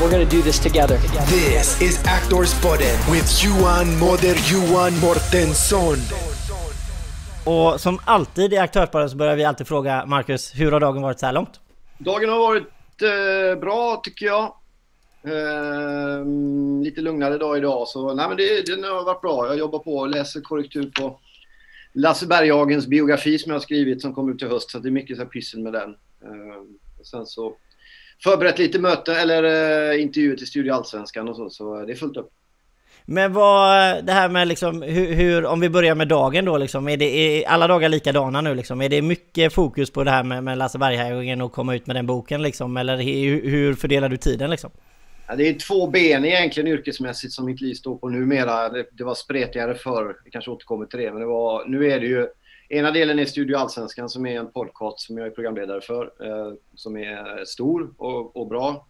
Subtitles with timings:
[0.00, 0.98] We're going to do this together.
[1.26, 5.96] This is Actors Podden with Johan Moder Johan Mortensson.
[7.44, 11.20] Och som alltid i Aktörsbaren så börjar vi alltid fråga Marcus, hur har dagen varit
[11.20, 11.60] så här långt?
[11.98, 12.62] Dagen har varit
[13.02, 14.42] eh, bra tycker jag.
[15.24, 16.24] Eh,
[16.82, 19.46] lite lugnare dag idag så nej men det, den har varit bra.
[19.46, 21.20] Jag jobbar på och läser korrektur på
[21.92, 24.90] Lasse Berghagens biografi som jag har skrivit som kommer ut till höst så det är
[24.90, 25.90] mycket så här pyssel med den.
[26.22, 26.62] Eh,
[27.04, 27.56] sen så
[28.22, 29.42] förberett lite möte eller
[29.92, 32.30] eh, intervjuer till Studio Allsvenskan och så så det är fullt upp.
[33.08, 36.88] Men vad, det här med liksom hur, hur, om vi börjar med dagen då liksom,
[36.88, 38.82] är det är alla dagar likadana nu liksom?
[38.82, 41.96] Är det mycket fokus på det här med, med Lasse Berghagen och komma ut med
[41.96, 42.76] den boken liksom?
[42.76, 44.70] Eller hur, hur fördelar du tiden liksom?
[45.26, 48.68] Ja, det är två ben egentligen yrkesmässigt som mitt liv står på numera.
[48.68, 52.00] Det, det var spretigare förr, vi kanske återkommer till det, men det var, nu är
[52.00, 52.26] det ju
[52.68, 56.54] Ena delen är Studio Allsvenskan som är en podcast som jag är programledare för, eh,
[56.74, 58.86] som är stor och, och bra.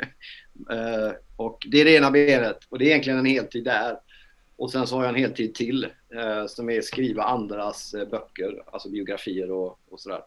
[0.70, 3.98] eh, och det är det ena benet och det är egentligen en heltid där.
[4.56, 8.08] Och sen så har jag en heltid till eh, som är att skriva andras eh,
[8.08, 10.22] böcker, alltså biografier och, och sådär.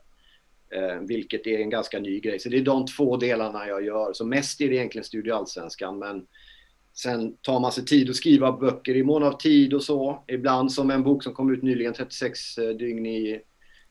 [0.70, 2.40] Eh, vilket är en ganska ny grej.
[2.40, 4.14] Så det är de två delarna jag gör.
[4.14, 6.28] Så mest är det egentligen Studio Allsvenskan men
[6.94, 10.24] sen tar man sig tid att skriva böcker i mån av tid och så.
[10.28, 13.42] Ibland som en bok som kom ut nyligen, 36 eh, dygn i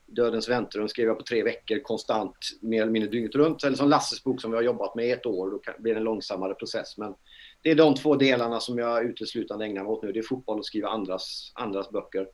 [0.05, 3.63] Dödens väntrum skrev jag på tre veckor konstant, mer eller mindre dygnet runt.
[3.63, 5.99] Eller som Lasses bok som vi har jobbat med i ett år, då blir det
[5.99, 6.97] en långsammare process.
[6.97, 7.13] Men
[7.61, 10.11] det är de två delarna som jag uteslutande ägnar mig åt nu.
[10.11, 12.27] Det är fotboll och skriva andras, andras böcker.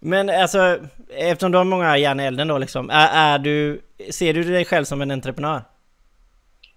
[0.00, 0.78] Men alltså,
[1.08, 4.64] eftersom du har många järn i elden då liksom, är, är, du, ser du dig
[4.64, 5.62] själv som en entreprenör?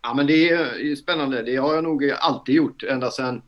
[0.03, 1.43] Ja men det är spännande.
[1.43, 3.41] Det har jag nog alltid gjort ända sedan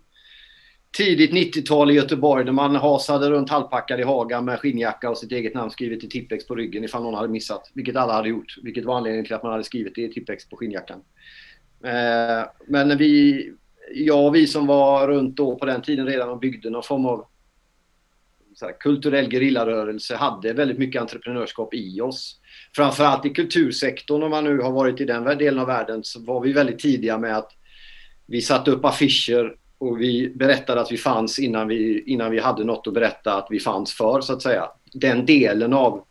[0.97, 5.31] tidigt 90-tal i Göteborg när man hasade runt halvpackad i Haga med skinnjacka och sitt
[5.31, 7.71] eget namn skrivet i Tippex på ryggen ifall någon hade missat.
[7.73, 8.55] Vilket alla hade gjort.
[8.63, 11.01] Vilket var anledningen till att man hade skrivit det i Tippex på skinnjackan.
[11.83, 13.43] Eh, men vi,
[13.93, 17.05] jag och vi som var runt då på den tiden redan och byggde någon form
[17.05, 17.25] av
[18.61, 22.39] här, kulturell gerillarörelse hade väldigt mycket entreprenörskap i oss.
[22.75, 26.41] Framförallt i kultursektorn, om man nu har varit i den delen av världen, så var
[26.41, 27.51] vi väldigt tidiga med att
[28.25, 32.63] vi satte upp affischer och vi berättade att vi fanns innan vi, innan vi hade
[32.63, 34.69] något att berätta att vi fanns för, så att säga.
[34.93, 36.03] Den delen av,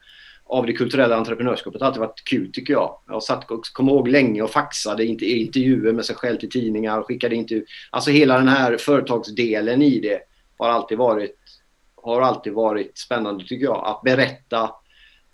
[0.45, 2.99] av det kulturella entreprenörskapet har alltid varit kul, tycker jag.
[3.09, 7.35] Jag satt, kom ihåg länge och faxade intervjuer med sig själv till tidningar och skickade
[7.35, 7.67] intervjuer.
[7.91, 10.21] Alltså hela den här företagsdelen i det
[10.59, 11.37] har alltid varit,
[12.03, 13.85] har alltid varit spännande, tycker jag.
[13.87, 14.71] Att berätta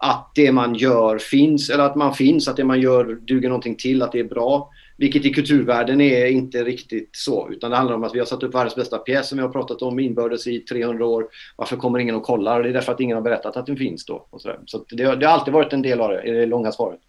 [0.03, 3.77] att det man gör finns, eller att man finns, att det man gör duger någonting
[3.77, 4.71] till, att det är bra.
[4.97, 8.43] Vilket i kulturvärlden är inte riktigt så, utan det handlar om att vi har satt
[8.43, 11.27] upp världens bästa pjäs som vi har pratat om inbördes i 300 år.
[11.56, 12.62] Varför kommer ingen och kollar?
[12.62, 14.27] Det är därför att ingen har berättat att den finns då.
[14.31, 16.72] Och så så det, det, har alltid varit en del av det, i det långa
[16.72, 17.00] svaret.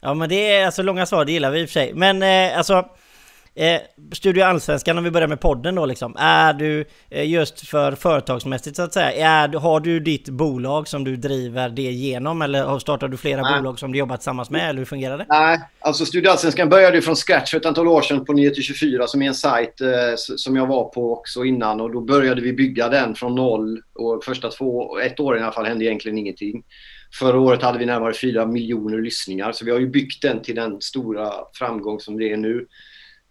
[0.00, 1.92] Ja men det är alltså långa svar, det gillar vi i och för sig.
[1.94, 2.88] Men eh, alltså
[3.58, 3.80] Eh,
[4.12, 6.16] Studio Allsvenskan, om vi börjar med podden då liksom.
[6.18, 11.04] Är du eh, just för företagsmässigt så att säga, är, har du ditt bolag som
[11.04, 13.58] du driver det genom eller startar du flera Nej.
[13.58, 15.26] bolag som du jobbar tillsammans med eller hur fungerar det?
[15.28, 19.06] Nej, alltså Studio Allsvenskan började ju från scratch för ett antal år sedan på 9-24
[19.06, 22.52] som är en sajt eh, som jag var på också innan och då började vi
[22.52, 26.62] bygga den från noll och första två, ett år i alla fall hände egentligen ingenting.
[27.18, 30.54] Förra året hade vi närmare 4 miljoner lyssningar så vi har ju byggt den till
[30.54, 32.66] den stora framgång som det är nu.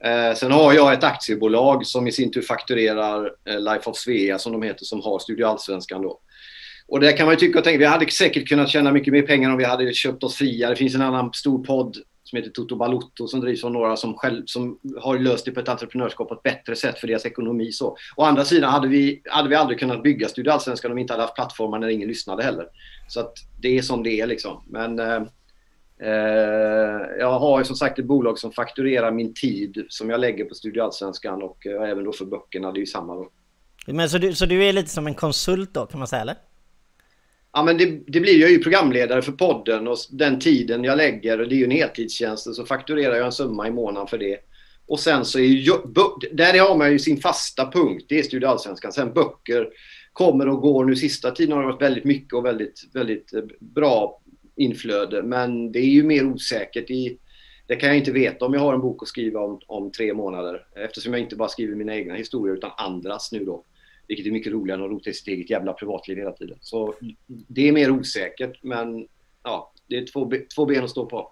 [0.03, 4.39] Eh, sen har jag ett aktiebolag som i sin tur fakturerar eh, Life of Svea
[4.39, 6.19] som de heter som har Studio Allsvenskan då.
[6.87, 9.21] Och där kan man ju tycka och tänka, vi hade säkert kunnat tjäna mycket mer
[9.21, 10.69] pengar om vi hade köpt oss fria.
[10.69, 14.13] Det finns en annan stor podd som heter Toto Balutto som drivs av några som,
[14.13, 17.71] själv, som har löst det på ett entreprenörskap på ett bättre sätt för deras ekonomi.
[17.71, 17.97] Så.
[18.15, 21.13] Å andra sidan hade vi, hade vi aldrig kunnat bygga Studio Allsvenskan om vi inte
[21.13, 22.67] hade haft plattformar när ingen lyssnade heller.
[23.07, 24.63] Så att det är som det är liksom.
[24.69, 25.21] Men eh, Eh,
[27.19, 30.55] jag har ju som sagt ett bolag som fakturerar min tid som jag lägger på
[30.55, 33.29] Studio Allsvenskan och eh, även då för böckerna, det är ju samma då.
[33.87, 36.35] Men så du, så du är lite som en konsult då kan man säga eller?
[37.53, 41.41] Ja men det, det blir jag ju programledare för podden och den tiden jag lägger,
[41.41, 44.37] och det är ju en heltidstjänst, så fakturerar jag en summa i månaden för det.
[44.87, 45.71] Och sen så är ju,
[46.31, 48.91] där har man ju sin fasta punkt, det är Studio Allsvenskan.
[48.91, 49.69] Sen böcker
[50.13, 50.85] kommer och går.
[50.85, 54.21] Nu sista tiden har det varit väldigt mycket och väldigt, väldigt eh, bra
[54.55, 55.23] inflöde.
[55.23, 56.89] Men det är ju mer osäkert.
[56.89, 57.17] I,
[57.67, 60.13] det kan jag inte veta om jag har en bok att skriva om, om tre
[60.13, 60.65] månader.
[60.75, 63.63] Eftersom jag inte bara skriver mina egna historier utan andras nu då.
[64.07, 66.57] Vilket är mycket roligare än att rota i sitt eget jävla privatliv hela tiden.
[66.61, 66.95] Så
[67.27, 69.07] det är mer osäkert, men
[69.43, 71.31] ja, det är två, två ben att stå på.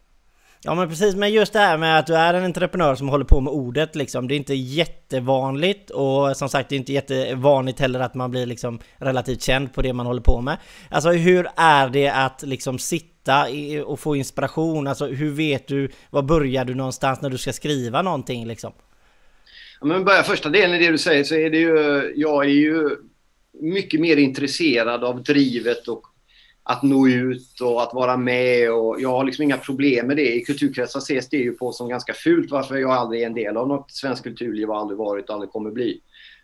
[0.66, 3.25] Ja men precis, men just det här med att du är en entreprenör som håller
[3.25, 4.28] på med ordet liksom.
[4.28, 8.46] Det är inte jättevanligt och som sagt det är inte jättevanligt heller att man blir
[8.46, 10.58] liksom relativt känd på det man håller på med.
[10.90, 13.12] Alltså hur är det att liksom sitta
[13.86, 14.88] och få inspiration?
[14.88, 18.72] Alltså hur vet du, var börjar du någonstans när du ska skriva någonting liksom?
[19.80, 22.50] Ja, men börja första delen i det du säger så är det ju, jag är
[22.50, 22.90] ju
[23.62, 26.04] mycket mer intresserad av drivet och
[26.64, 28.72] att nå ut och att vara med.
[28.72, 30.36] Och jag har liksom inga problem med det.
[30.36, 33.58] I kulturkretsar ses det ju på som ganska fult varför jag aldrig är en del
[33.58, 36.02] av något svenskt kulturliv och aldrig varit och aldrig kommer bli.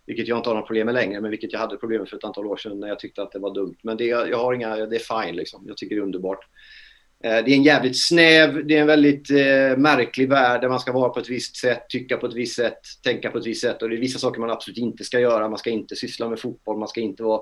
[0.09, 2.17] Vilket jag inte har några problem med längre, men vilket jag hade problem med för
[2.17, 3.75] ett antal år sedan när jag tyckte att det var dumt.
[3.81, 5.63] Men det, jag har inga, det är fine liksom.
[5.67, 6.47] Jag tycker det är underbart.
[7.23, 10.79] Eh, det är en jävligt snäv, det är en väldigt eh, märklig värld där man
[10.79, 13.61] ska vara på ett visst sätt, tycka på ett visst sätt, tänka på ett visst
[13.61, 13.81] sätt.
[13.81, 15.49] Och det är vissa saker man absolut inte ska göra.
[15.49, 17.41] Man ska inte syssla med fotboll, man ska inte vara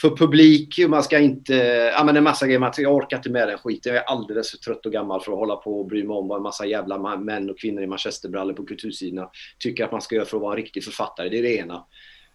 [0.00, 1.54] för publik, man ska inte...
[1.96, 2.72] Ja men en massa grejer.
[2.78, 3.94] Jag orkar inte med den skiten.
[3.94, 6.28] Jag är alldeles för trött och gammal för att hålla på och bry mig om
[6.28, 10.14] vad en massa jävla män och kvinnor i manchesterbrallor på kultursidorna tycker att man ska
[10.14, 11.28] göra för att vara en riktig författare.
[11.28, 11.86] Det är det ena.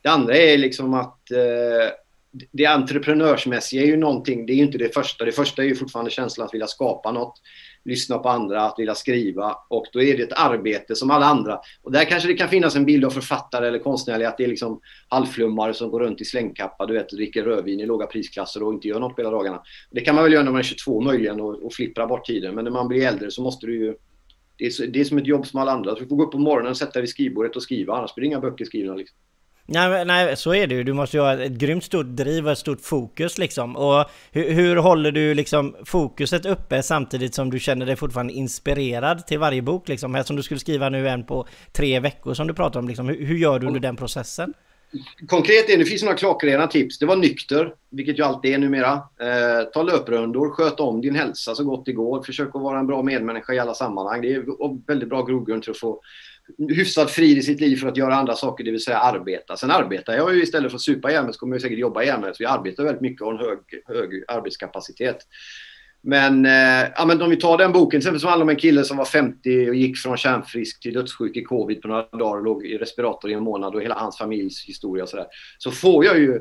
[0.01, 1.89] Det andra är liksom att eh,
[2.51, 5.25] det entreprenörsmässiga är ju någonting, det är ju inte det första.
[5.25, 7.41] Det första är ju fortfarande känslan att vilja skapa något,
[7.85, 11.59] lyssna på andra, att vilja skriva och då är det ett arbete som alla andra.
[11.81, 14.47] Och där kanske det kan finnas en bild av författare eller konstnärliga att det är
[14.47, 18.73] liksom halvflummare som går runt i slängkappa, du vet, dricker rödvin i låga prisklasser och
[18.73, 19.61] inte gör något på hela dagarna.
[19.91, 22.55] Det kan man väl göra när man är 22 möjligen och, och flippra bort tiden,
[22.55, 23.95] men när man blir äldre så måste du ju
[24.57, 25.93] det är, det är som ett jobb som alla andra.
[25.93, 28.21] Du får gå upp på morgonen och sätta dig vid skrivbordet och skriva, annars blir
[28.21, 28.95] det inga böcker skrivna.
[28.95, 29.17] Liksom.
[29.71, 30.83] Nej, nej, så är det ju.
[30.83, 33.75] Du måste ju ha ett grymt stort driv och ett stort fokus liksom.
[33.75, 39.27] Och hur, hur, håller du liksom fokuset uppe samtidigt som du känner dig fortfarande inspirerad
[39.27, 40.16] till varje bok liksom?
[40.16, 43.07] Här som du skulle skriva nu en på tre veckor som du pratar om liksom.
[43.07, 44.54] Hur, hur gör du under den processen?
[45.27, 47.00] Konkret är det, finns några klockrena tips.
[47.00, 48.94] Det var nykter, vilket ju alltid är numera.
[48.94, 52.24] Eh, ta löprundor, sköt om din hälsa så gott det går.
[52.24, 54.22] Försök att vara en bra medmänniska i alla sammanhang.
[54.22, 54.44] Det är
[54.88, 56.01] väldigt bra grogrund till att få
[56.57, 59.57] hyfsat fri i sitt liv för att göra andra saker, det vill säga arbeta.
[59.57, 62.36] Sen arbetar jag ju istället för att supa ihjäl så kommer jag säkert jobba ihjäl.
[62.36, 65.18] Så jag arbetar väldigt mycket och har en hög, hög arbetskapacitet.
[66.01, 68.56] Men, eh, ja, men om vi tar den boken, till exempel som handlar om en
[68.56, 72.38] kille som var 50 och gick från kärnfrisk till dödssjuk i covid på några dagar
[72.38, 75.28] och låg i respirator i en månad och hela hans familjs historia och sådär.
[75.57, 76.40] Så får jag ju,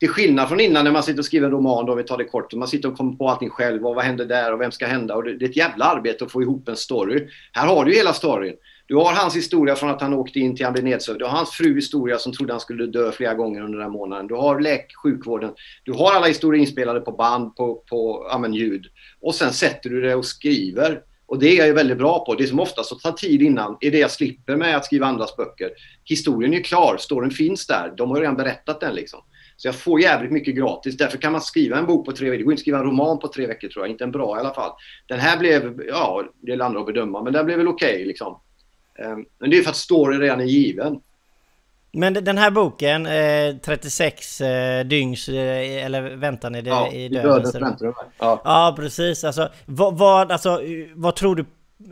[0.00, 2.24] till skillnad från innan när man sitter och skriver en roman, då vi tar det
[2.24, 4.86] kort, man sitter och kommer på allting själv och vad händer där och vem ska
[4.86, 7.28] hända och det, det är ett jävla arbete att få ihop en story.
[7.52, 8.54] Här har du ju hela storyn.
[8.88, 11.18] Du har hans historia från att han åkte in till han blev nedsövd.
[11.18, 13.92] Du har hans fru historia som trodde han skulle dö flera gånger under den här
[13.92, 14.26] månaden.
[14.26, 15.52] Du har läk sjukvården.
[15.84, 18.86] Du har alla historier inspelade på band, på, på ja, ljud.
[19.20, 21.00] Och sen sätter du det och skriver.
[21.26, 22.34] Och det är jag ju väldigt bra på.
[22.34, 25.70] Det som oftast tar tid innan är det jag slipper med att skriva andras böcker.
[26.04, 27.94] Historien är klar, storyn finns där.
[27.96, 29.20] De har redan berättat den liksom.
[29.56, 30.96] Så jag får jävligt mycket gratis.
[30.96, 32.38] Därför kan man skriva en bok på tre veckor.
[32.38, 33.90] Det går inte att skriva en roman på tre veckor tror jag.
[33.90, 34.70] Inte en bra i alla fall.
[35.08, 38.04] Den här blev, ja, det är andra att bedöma, men den blev väl okej okay,
[38.04, 38.40] liksom.
[38.98, 41.00] Ehm, men det är för att storyn redan är given.
[41.92, 47.54] Men den här boken, eh, 36 eh, dygns, eh, eller väntan i, ja, i dödens
[47.54, 47.94] rum.
[48.18, 48.40] Ja.
[48.44, 49.24] ja, precis.
[49.24, 50.60] Alltså vad, vad, alltså,
[50.94, 51.44] vad tror du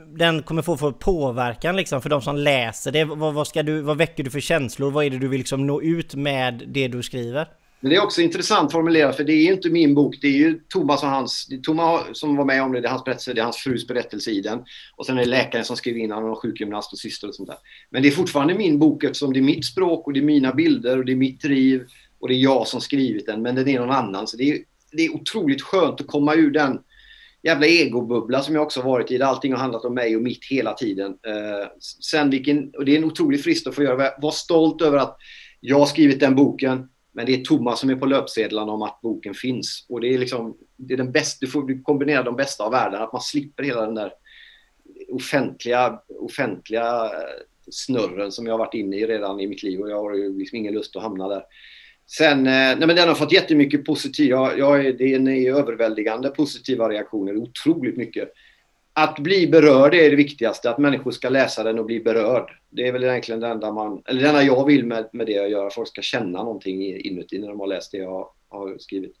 [0.07, 3.03] den kommer få för påverkan liksom för de som läser det?
[3.03, 4.91] Vad, vad, ska du, vad väcker du för känslor?
[4.91, 7.47] Vad är det du vill liksom nå ut med det du skriver?
[7.79, 10.17] Men det är också intressant formulerat för det är ju inte min bok.
[10.21, 12.87] Det är ju Thomas och hans, det är Thomas som var med om det, det
[12.87, 14.59] är hans berättelse, det är hans frus berättelse i den.
[14.95, 17.49] Och sen är det läkaren som skriver in, han har sjukgymnast och syster och sånt
[17.49, 17.57] där.
[17.89, 20.53] Men det är fortfarande min bok eftersom det är mitt språk och det är mina
[20.53, 21.87] bilder och det är mitt driv
[22.19, 24.27] och det är jag som skrivit den, men den är någon annan.
[24.27, 24.59] Så det är,
[24.91, 26.79] det är otroligt skönt att komma ur den
[27.43, 30.45] jävla egobubbla som jag också varit i, där allting har handlat om mig och mitt
[30.49, 31.11] hela tiden.
[31.11, 31.69] Eh,
[32.03, 35.17] sen vilken, och det är en otrolig frist att få göra, vara stolt över att
[35.59, 39.01] jag har skrivit den boken, men det är Thomas som är på löpsedlarna om att
[39.01, 39.85] boken finns.
[39.89, 43.01] Och det är liksom, det är den bästa, du får kombinera de bästa av världen,
[43.01, 44.13] att man slipper hela den där
[45.09, 49.89] offentliga, offentliga eh, snurren som jag har varit inne i redan i mitt liv och
[49.89, 51.43] jag har ju liksom ingen lust att hamna där.
[52.07, 56.89] Sen, eh, nej men den har fått jättemycket positiva, jag, jag, det är överväldigande positiva
[56.89, 58.33] reaktioner, otroligt mycket
[58.97, 62.51] att bli berörd är det viktigaste, att människor ska läsa den och bli berörd.
[62.69, 65.31] Det är väl egentligen det enda, man, eller det enda jag vill med, med det
[65.31, 68.77] jag gör, att folk ska känna någonting inuti när de har läst det jag har
[68.77, 69.15] skrivit.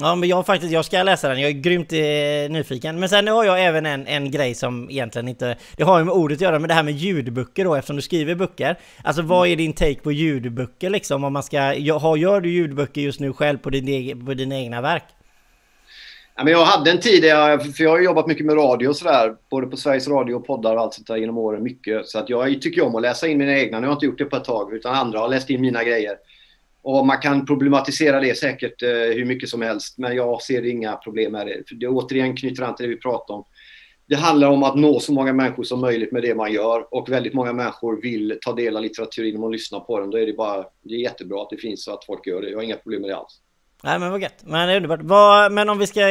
[0.00, 3.00] Ja men jag faktiskt, jag ska läsa den, jag är grymt eh, nyfiken.
[3.00, 6.14] Men sen har jag även en, en grej som egentligen inte, det har ju med
[6.14, 8.78] ordet att göra, men det här med ljudböcker då eftersom du skriver böcker.
[9.04, 11.24] Alltså vad är din take på ljudböcker liksom?
[11.24, 11.60] Om man ska,
[11.98, 15.04] har, gör du ljudböcker just nu själv på, din, på dina egna verk?
[16.38, 18.88] Ja, men jag hade en tid, där jag, för jag har jobbat mycket med radio
[18.88, 22.06] och sådär, både på Sveriges Radio och poddar och allt sånt där genom åren mycket.
[22.06, 23.80] Så att jag tycker om att läsa in mina egna.
[23.80, 25.84] Nu har jag inte gjort det på ett tag, utan andra har läst in mina
[25.84, 26.16] grejer.
[26.82, 30.96] Och man kan problematisera det säkert eh, hur mycket som helst, men jag ser inga
[30.96, 31.68] problem med det.
[31.68, 33.44] För det återigen knyter an till det vi pratade om.
[34.08, 37.08] Det handlar om att nå så många människor som möjligt med det man gör och
[37.10, 40.10] väldigt många människor vill ta del av litteraturen och lyssna på den.
[40.10, 42.50] Då är det bara, det är jättebra att det finns så att folk gör det.
[42.50, 43.40] Jag har inga problem med det alls.
[43.82, 44.42] Nej men vad gött.
[44.44, 45.00] Men det är underbart.
[45.02, 46.06] Vad, men om vi ska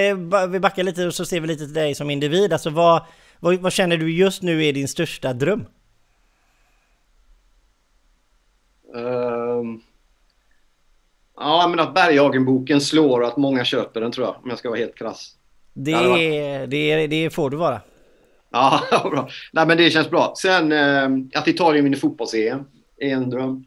[0.50, 2.53] vi backar lite och så ser vi lite till dig som individ.
[2.53, 3.05] Alltså vad,
[3.39, 5.65] vad, vad känner du just nu är din största dröm?
[8.93, 9.81] Um,
[11.36, 14.69] ja, men att Berghagen-boken slår och att många köper den tror jag, om jag ska
[14.69, 15.36] vara helt krass.
[15.74, 16.17] Det, ja,
[16.67, 17.81] det, det får du vara.
[18.51, 18.81] Ja,
[19.12, 19.29] bra.
[19.53, 20.34] Nej, men det känns bra.
[20.38, 22.63] Sen eh, att Italien vinner fotbolls-EM
[22.98, 23.65] är en dröm.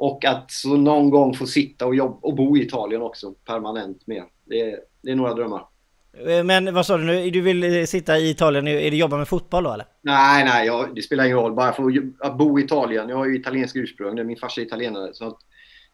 [0.00, 4.06] Och att så någon gång få sitta och, jobba, och bo i Italien också permanent
[4.06, 4.24] mer.
[4.44, 5.66] Det, det är några drömmar.
[6.26, 7.30] Eh, men vad sa du nu?
[7.30, 9.86] Du vill eh, sitta i Italien, är det jobba med fotboll då eller?
[10.02, 11.54] Nej, nej, jag, det spelar ingen roll.
[11.54, 11.82] Bara för
[12.18, 13.08] att bo i Italien.
[13.08, 15.14] Jag har ju italiensk ursprung, min farsa är italienare.
[15.14, 15.38] Så att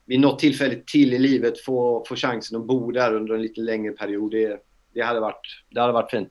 [0.04, 3.60] vid något tillfälle till i livet få, få chansen att bo där under en lite
[3.60, 4.58] längre period, det,
[4.94, 6.28] det, hade, varit, det hade varit fint.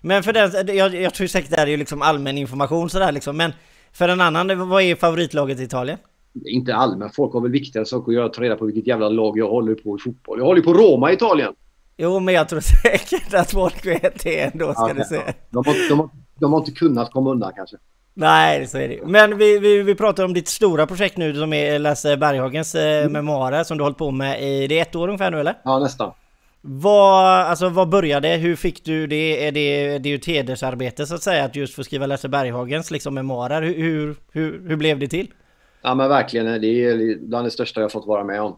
[0.00, 3.12] Men för den, jag, jag tror säkert det här är ju liksom allmän information sådär
[3.12, 3.52] liksom, men
[3.92, 5.98] för en annan, vad är favoritlaget i Italien?
[6.44, 9.38] Inte allmän, folk har väl viktigare saker att göra, ta reda på vilket jävla lag
[9.38, 10.38] jag håller på i fotboll.
[10.38, 11.54] Jag håller på Roma i Italien.
[11.96, 15.34] Jo, men jag tror säkert att folk vet det ändå, ska ja, du säga.
[15.50, 16.10] De har, de, har,
[16.40, 17.76] de har inte kunnat komma undan kanske.
[18.14, 21.52] Nej, så är det Men vi, vi, vi pratar om ditt stora projekt nu som
[21.52, 23.12] är Lasse Berghagens eh, mm.
[23.12, 24.66] memoarer som du har hållit på med i...
[24.66, 25.54] Det är ett år ungefär nu eller?
[25.64, 26.12] Ja, nästan.
[26.60, 28.28] Vad, alltså vad började?
[28.28, 29.46] Hur fick du det?
[29.46, 32.28] Är det, det är ju ett hedersarbete så att säga att just få skriva Lasse
[32.28, 33.62] Berghagens liksom memoarer.
[33.62, 35.28] Hur, hur, hur, hur blev det till?
[35.86, 38.54] Ja men verkligen, det är bland det största jag fått vara med om.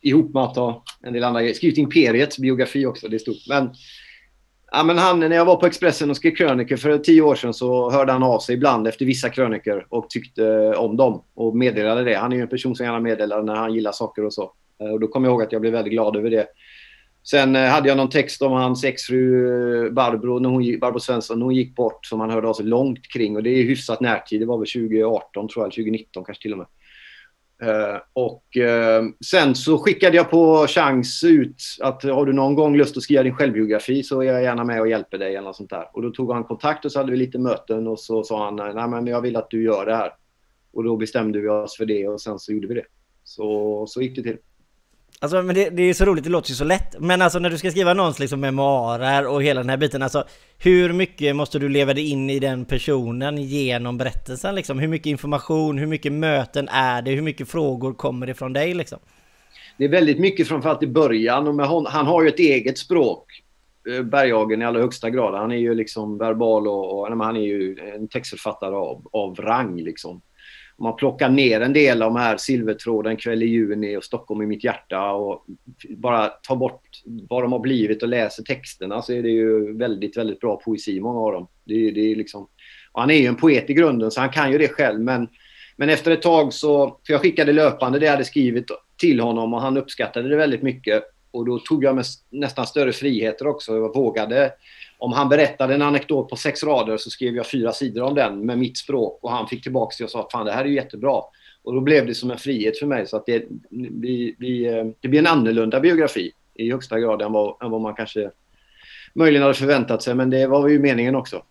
[0.00, 1.54] Ihop med att ha en del andra grejer.
[1.54, 3.48] Skrivit Imperiets biografi också, det är stort.
[3.48, 3.70] Men,
[4.72, 7.54] ja, men han, när jag var på Expressen och skrev krönikor för tio år sedan
[7.54, 11.56] så hörde han av sig ibland efter vissa krönikor och tyckte eh, om dem och
[11.56, 12.14] meddelade det.
[12.14, 14.52] Han är ju en person som gärna meddelar när han gillar saker och så.
[14.80, 16.46] Eh, och då kommer jag ihåg att jag blev väldigt glad över det.
[17.22, 21.38] Sen eh, hade jag någon text om hans exfru eh, Barbro, när hon, Barbro Svensson,
[21.38, 23.36] när hon gick bort som han hörde av sig långt kring.
[23.36, 24.40] Och det är hyfsat närtid.
[24.40, 26.66] Det var väl 2018 tror jag, 2019 kanske till och med.
[27.62, 32.76] Uh, och uh, sen så skickade jag på chans ut att har du någon gång
[32.76, 35.56] lust att skriva din självbiografi så är jag gärna med och hjälper dig eller något
[35.56, 35.88] sånt där.
[35.92, 38.56] Och då tog han kontakt och så hade vi lite möten och så sa han
[38.56, 40.12] nej men jag vill att du gör det här.
[40.72, 42.84] Och då bestämde vi oss för det och sen så gjorde vi det.
[43.24, 44.38] Så, så gick det till.
[45.22, 47.00] Alltså men det, det, är så roligt, det låter ju så lätt.
[47.00, 50.24] Men alltså när du ska skriva någons liksom memoarer och hela den här biten, alltså
[50.58, 54.78] hur mycket måste du leva dig in i den personen genom berättelsen liksom?
[54.78, 57.10] Hur mycket information, hur mycket möten är det?
[57.10, 58.98] Hur mycket frågor kommer det från dig liksom?
[59.78, 62.78] Det är väldigt mycket framförallt i början och med hon, han har ju ett eget
[62.78, 63.42] språk.
[63.90, 65.34] Eh, Berghagen i allra högsta grad.
[65.34, 69.76] Han är ju liksom verbal och, och han är ju en textförfattare av, av rang
[69.76, 70.20] liksom
[70.80, 74.46] man plockar ner en del av de här silvertråden kväll i juni och Stockholm i
[74.46, 75.44] mitt hjärta och
[75.88, 80.16] bara tar bort vad de har blivit och läser texterna så är det ju väldigt,
[80.16, 81.48] väldigt bra poesi, många av dem.
[81.64, 82.48] Det, det är liksom,
[82.92, 85.28] han är ju en poet i grunden så han kan ju det själv men,
[85.76, 89.54] men efter ett tag så, för jag skickade löpande det jag hade skrivit till honom
[89.54, 93.76] och han uppskattade det väldigt mycket och då tog jag med nästan större friheter också.
[93.76, 94.52] Jag vågade
[95.00, 98.46] om han berättade en anekdot på sex rader så skrev jag fyra sidor om den
[98.46, 101.22] med mitt språk och han fick tillbaka det och sa fan det här är jättebra.
[101.62, 104.64] Och då blev det som en frihet för mig så att det, vi, vi,
[105.00, 108.30] det blir en annorlunda biografi i högsta grad än vad, än vad man kanske
[109.14, 111.42] möjligen hade förväntat sig men det var ju meningen också.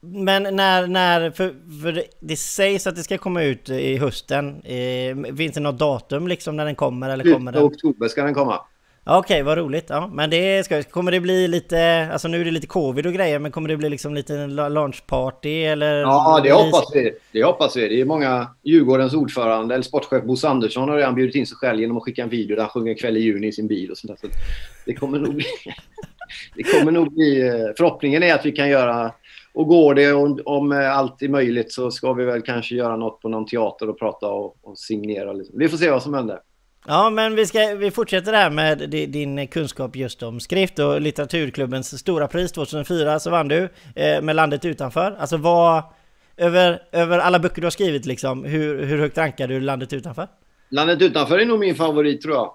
[0.00, 4.62] Men när, när för, för det sägs att det ska komma ut i hösten.
[4.64, 7.10] Eh, finns det något datum liksom när den kommer?
[7.10, 7.62] Eller kommer den?
[7.62, 8.60] oktober ska den komma.
[9.08, 9.86] Okej, okay, vad roligt.
[9.88, 13.12] Ja, men det ska, kommer det bli lite, alltså nu är det lite covid och
[13.12, 16.00] grejer, men kommer det bli liksom lite launchparty eller?
[16.00, 17.12] Ja, det hoppas vi.
[17.32, 17.88] Det hoppas vi.
[17.88, 21.80] Det är många, Djurgårdens ordförande, eller sportchef Bosse Andersson har redan bjudit in sig själv
[21.80, 23.98] genom att skicka en video där han sjunger kväll i juni i sin bil och
[23.98, 24.28] sånt där.
[24.28, 24.36] Så
[24.86, 25.46] det kommer nog bli,
[26.56, 29.12] det kommer nog bli, förhoppningen är att vi kan göra,
[29.52, 33.20] och går det om, om allt är möjligt så ska vi väl kanske göra något
[33.20, 35.32] på någon teater och prata och, och signera.
[35.32, 35.58] Liksom.
[35.58, 36.38] Vi får se vad som händer.
[36.88, 41.98] Ja, men vi, ska, vi fortsätter här med din kunskap just om skrift och litteraturklubbens
[41.98, 45.16] stora pris 2004 så vann du eh, med Landet utanför.
[45.18, 45.82] Alltså vad,
[46.36, 50.28] över, över alla böcker du har skrivit liksom, hur, hur högt rankar du Landet utanför?
[50.68, 52.54] Landet utanför är nog min favorit tror jag,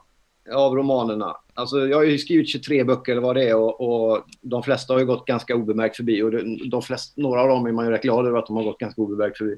[0.56, 1.36] av romanerna.
[1.54, 4.94] Alltså jag har ju skrivit 23 böcker eller vad det är och, och de flesta
[4.94, 7.86] har ju gått ganska obemärkt förbi och de, de flesta, några av dem är man
[7.86, 9.58] ju rätt glad över att de har gått ganska obemärkt förbi.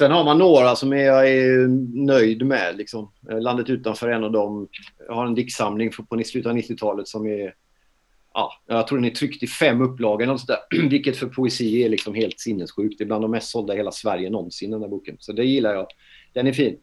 [0.00, 1.68] Sen har man några som jag är
[2.06, 2.76] nöjd med.
[2.76, 3.12] Liksom.
[3.30, 4.68] Eh, Landet utanför är en av dem.
[5.08, 7.54] Jag har en diktsamling på slutet av 90-talet som är...
[8.34, 10.38] Ja, jag tror den är tryckt i fem upplagor,
[10.88, 12.98] vilket för poesi är liksom helt sinnessjukt.
[12.98, 15.16] Det är bland de mest sålda i hela Sverige någonsin, den här boken.
[15.18, 15.86] Så det gillar jag.
[16.32, 16.76] Den är fin.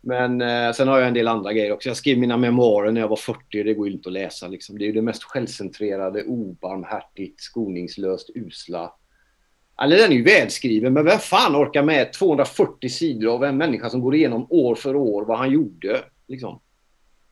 [0.00, 1.88] Men eh, sen har jag en del andra grejer också.
[1.88, 3.62] Jag skrev mina memoarer när jag var 40.
[3.62, 4.48] Det går ju inte att läsa.
[4.48, 4.78] Liksom.
[4.78, 8.92] Det är ju det mest självcentrerade, obarmhärtigt, skoningslöst usla.
[9.82, 13.90] Eller den är ju välskriven, men vem fan orkar med 240 sidor av en människa
[13.90, 16.00] som går igenom år för år vad han gjorde?
[16.28, 16.60] Liksom.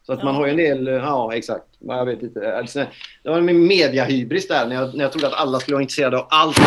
[0.07, 1.65] Så att man har ju en del, ja exakt.
[1.81, 2.57] Jag vet inte.
[2.57, 2.79] Alltså,
[3.23, 6.19] det var min mediahybris där när jag, när jag trodde att alla skulle vara intresserade
[6.19, 6.61] av allt.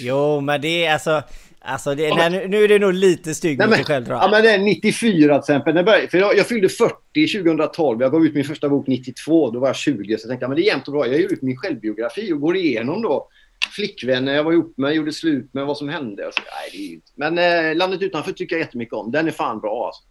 [0.00, 1.22] Jo, men det är alltså...
[1.66, 4.24] Alltså det, nej, nu, nu är det nog lite stygg mot dig själv tror jag.
[4.24, 5.74] Ja men det är 94 till exempel.
[5.74, 8.02] När jag, började, för jag, jag, fyllde 40 2012.
[8.02, 9.50] Jag gav ut min första bok 92.
[9.50, 10.18] Då var jag 20.
[10.18, 11.06] Så jag tänkte men det är jämnt och bra.
[11.06, 13.28] Jag gör ut min självbiografi och går igenom då
[13.74, 16.30] flickvänner jag var ihop med, gjorde slut med, vad som hände.
[16.34, 17.12] Så, nej, det är inte.
[17.14, 19.10] Men eh, Landet utanför tycker jag jättemycket om.
[19.10, 20.02] Den är fan bra alltså.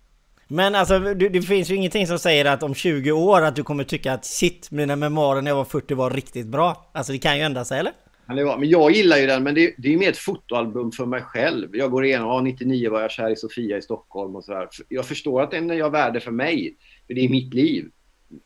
[0.48, 3.64] Men alltså det, det finns ju ingenting som säger att om 20 år att du
[3.64, 6.90] kommer tycka att shit, mina memoarer när jag var 40 var riktigt bra.
[6.94, 7.94] Alltså det kan ju ändra sig eller?
[8.26, 11.76] Men jag gillar ju den, men det, det är mer ett fotoalbum för mig själv.
[11.76, 14.68] Jag går igenom, ja, 99 var jag kär i Sofia i Stockholm och sådär.
[14.90, 16.78] Jag förstår att den är värde för mig,
[17.08, 17.90] för det är mitt liv.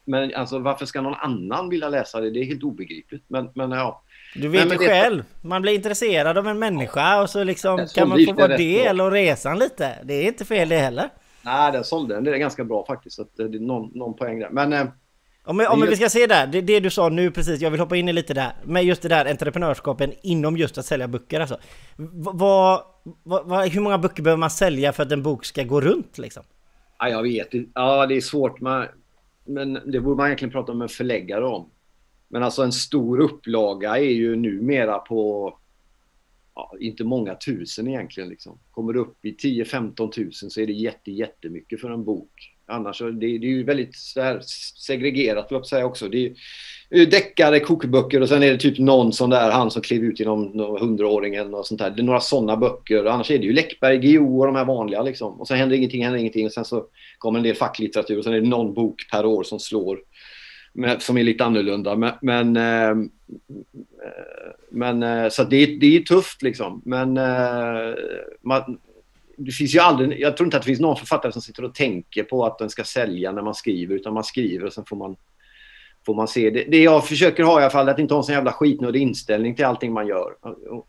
[0.06, 2.32] Men alltså varför ska någon annan vilja läsa det?
[2.32, 3.24] Det är helt obegripligt.
[3.28, 4.04] Men, men ja.
[4.36, 8.26] Du vet ju själv, man blir intresserad av en människa och så liksom kan man
[8.26, 10.00] få vara del av resan lite.
[10.04, 11.10] Det är inte fel det heller.
[11.42, 12.24] Nej, den sålde den.
[12.24, 13.16] Det är ganska bra faktiskt.
[13.16, 14.50] Så det är någon, någon poäng där.
[14.50, 14.74] Men...
[14.74, 14.88] Eh,
[15.44, 17.96] om, om vi ska se där, det, det, du sa nu precis, jag vill hoppa
[17.96, 18.52] in i lite där.
[18.64, 21.58] Med just det där entreprenörskapen inom just att sälja böcker alltså.
[21.96, 22.82] Vad,
[23.24, 26.44] vad, hur många böcker behöver man sälja för att en bok ska gå runt liksom?
[27.00, 27.72] Ja, jag vet inte.
[27.74, 28.62] Ja, det är svårt.
[28.62, 28.86] Man,
[29.46, 31.70] men det borde man egentligen prata med en förläggare om.
[32.28, 35.54] Men alltså en stor upplaga är ju numera på
[36.56, 38.30] ja, inte många tusen egentligen.
[38.30, 38.60] Liksom.
[38.72, 42.54] Kommer du upp i 10-15 tusen så är det jätte, jättemycket för en bok.
[42.70, 44.40] Annars det, det är ju väldigt så
[44.88, 46.10] segregerat, jag säga också.
[46.10, 46.34] Det
[46.90, 50.20] är deckare, kokböcker och sen är det typ någon sån där, han som klev ut
[50.20, 51.90] genom hundraåringen och sånt där.
[51.90, 53.06] Det är några sådana böcker.
[53.06, 55.40] Annars är det ju Läckberg, Guillou och de här vanliga liksom.
[55.42, 56.46] Och sen händer ingenting, händer ingenting.
[56.46, 56.86] Och sen så
[57.18, 60.00] kommer en del facklitteratur och sen är det någon bok per år som slår
[61.00, 61.96] som är lite annorlunda.
[61.96, 63.10] Men, men, ehm,
[64.70, 66.82] men eh, så det, det är tufft liksom.
[66.86, 67.96] Men eh,
[68.42, 68.78] man,
[69.38, 71.76] det finns ju aldrig, jag tror inte att det finns någon författare som sitter och
[71.76, 74.96] tänker på att den ska sälja när man skriver, utan man skriver och sen får
[74.96, 75.16] man,
[76.06, 76.50] får man se.
[76.50, 78.52] Det, det jag försöker ha i alla fall är att inte ha en sån jävla
[78.52, 80.32] skitnödig inställning till allting man gör.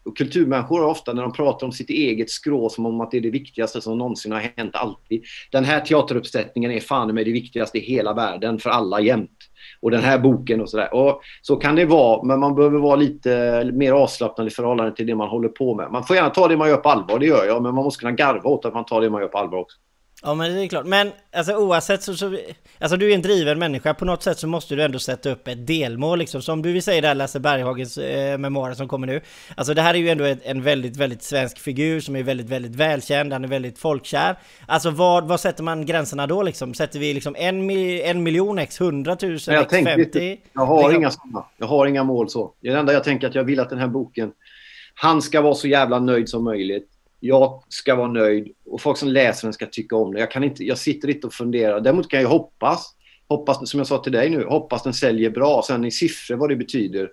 [0.04, 3.16] Och kulturmänniskor har ofta när de pratar om sitt eget skrå som om att det
[3.16, 5.24] är det viktigaste som någonsin har hänt alltid.
[5.50, 9.37] Den här teateruppsättningen är fan med det viktigaste i hela världen för alla jämt
[9.80, 10.94] och den här boken och sådär.
[10.94, 15.06] Och så kan det vara, men man behöver vara lite mer avslappnad i förhållande till
[15.06, 15.90] det man håller på med.
[15.92, 18.00] Man får gärna ta det man gör på allvar, det gör jag, men man måste
[18.00, 19.78] kunna garva åt att man tar det man gör på allvar också.
[20.22, 22.36] Ja men det är klart, men alltså oavsett så, så
[22.80, 25.48] Alltså du är en driven människa, på något sätt så måste du ändå sätta upp
[25.48, 26.42] ett delmål liksom.
[26.42, 29.20] Som du vill säga där Lasse Berghagens eh, memoarer som kommer nu.
[29.54, 32.48] Alltså det här är ju ändå ett, en väldigt, väldigt svensk figur som är väldigt,
[32.48, 34.38] väldigt välkänd, han är väldigt folkkär.
[34.66, 36.74] Alltså vad, vad sätter man gränserna då liksom?
[36.74, 40.36] Sätter vi liksom en, en miljon x, hundratusen x, femtio?
[40.52, 40.96] Jag har liksom.
[40.96, 42.52] inga sådana, jag har inga mål så.
[42.60, 44.32] Det enda jag tänker att jag vill att den här boken
[44.94, 49.08] Han ska vara så jävla nöjd som möjligt jag ska vara nöjd och folk som
[49.08, 50.20] läser den ska tycka om det.
[50.20, 51.80] Jag, kan inte, jag sitter inte och funderar.
[51.80, 52.94] Däremot kan jag hoppas,
[53.28, 55.62] hoppas, som jag sa till dig nu, hoppas den säljer bra.
[55.66, 57.10] Sen i siffror vad det betyder,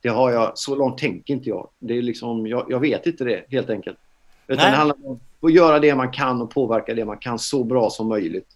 [0.00, 1.68] det har jag, så långt tänker inte jag.
[1.78, 3.98] Det är liksom, jag, jag vet inte det helt enkelt.
[4.46, 4.70] Utan Nej.
[4.70, 7.90] det handlar om att göra det man kan och påverka det man kan så bra
[7.90, 8.48] som möjligt.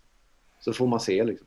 [0.61, 1.46] Så får man se liksom.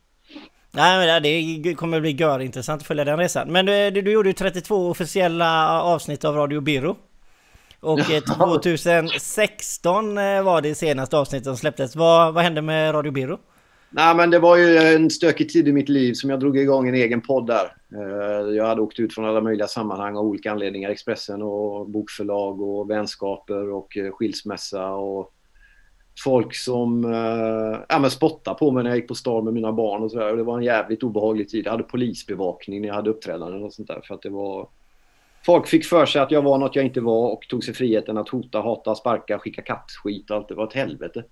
[0.70, 3.52] Nej men det kommer bli gör intressant att följa den resan.
[3.52, 6.96] Men du, du, du gjorde ju 32 officiella avsnitt av Radio Biro.
[7.80, 7.98] Och
[8.62, 11.96] 2016 eh, var det senaste avsnittet som släpptes.
[11.96, 13.38] Vad, vad hände med Radio Biro?
[13.90, 16.88] Nej, men det var ju en stökig tid i mitt liv som jag drog igång
[16.88, 17.76] en egen podd där.
[17.94, 20.90] Eh, jag hade åkt ut från alla möjliga sammanhang av olika anledningar.
[20.90, 25.32] Expressen och bokförlag och vänskaper och eh, skilsmässa och
[26.24, 27.04] folk som
[27.88, 30.36] ja, men spottade på mig när jag gick på stan med mina barn och sådär.
[30.36, 31.66] Det var en jävligt obehaglig tid.
[31.66, 34.68] Jag hade polisbevakning när jag hade uppträdanden och sånt där för att det var
[35.46, 38.18] folk fick för sig att jag var något jag inte var och tog sig friheten
[38.18, 40.48] att hota, hata, sparka, skicka kattskit och allt.
[40.48, 41.24] Det var ett helvete.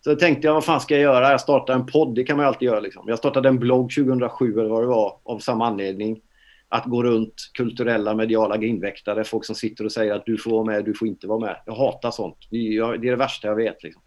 [0.00, 1.30] Så jag tänkte jag, vad fan ska jag göra?
[1.30, 2.80] Jag startar en podd, det kan man ju alltid göra.
[2.80, 3.04] Liksom.
[3.08, 6.20] Jag startade en blogg 2007 eller vad det var, av samma anledning.
[6.68, 10.64] Att gå runt kulturella, mediala grindväktare, folk som sitter och säger att du får vara
[10.64, 11.56] med, du får inte vara med.
[11.66, 12.36] Jag hatar sånt.
[12.50, 13.82] Det är det värsta jag vet.
[13.82, 14.02] Liksom.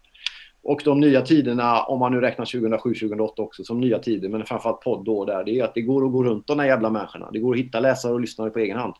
[0.62, 4.80] Och de nya tiderna, om man nu räknar 2007-2008 också som nya tider, men framförallt
[4.80, 6.90] podd då och där, det är att det går att gå runt de här jävla
[6.90, 7.30] människorna.
[7.32, 8.94] Det går att hitta läsare och lyssnare på egen hand.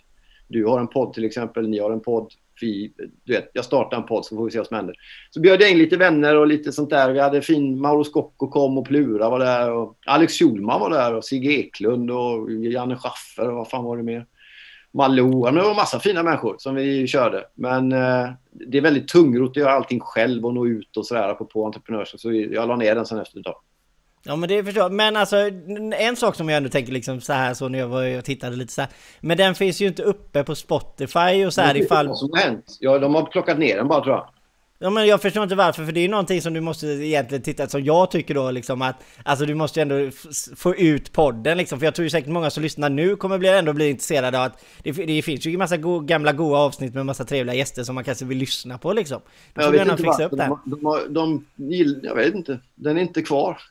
[0.51, 2.33] Du har en podd till exempel, ni har en podd.
[2.61, 2.93] Vi,
[3.25, 4.95] du vet, jag startar en podd så får vi se vad som händer.
[5.31, 7.13] Så bjöd jag in lite vänner och lite sånt där.
[7.13, 9.73] Vi hade fin Mauro Scocco kom och Plura var där.
[9.73, 13.97] Och Alex Schulman var där och Sigge Eklund och Janne Schaffer och vad fan var
[13.97, 14.27] det mer.
[14.93, 15.45] Malou.
[15.45, 17.45] Men det var massa fina människor som vi körde.
[17.55, 21.35] Men eh, det är väldigt tungrot att göra allting själv och nå ut och sådär
[21.35, 22.21] på entreprenörskap.
[22.21, 23.57] Så jag la ner den sen efter ett tag.
[24.22, 24.92] Ja men det förstår jag.
[24.92, 25.37] Men alltså
[25.98, 28.56] en sak som jag ändå tänker liksom så här så när jag var och tittade
[28.56, 28.90] lite så här.
[29.20, 32.09] Men den finns ju inte uppe på Spotify och så här ifall...
[32.09, 32.76] Vad som har hänt?
[32.80, 34.28] Ja, de har plockat ner den bara tror jag.
[34.83, 37.69] Ja men jag förstår inte varför, för det är någonting som du måste egentligen titta,
[37.69, 40.11] som jag tycker då liksom att Alltså du måste ju ändå
[40.57, 43.49] få ut podden liksom, för jag tror ju säkert många som lyssnar nu kommer bli,
[43.49, 46.95] ändå bli intresserade av att Det, det finns ju en massa go, gamla goa avsnitt
[46.95, 49.21] med massa trevliga gäster som man kanske vill lyssna på liksom.
[49.55, 52.97] Då får du gärna fixa upp det de, de, de, de, Jag vet inte, den
[52.97, 53.62] är inte kvar.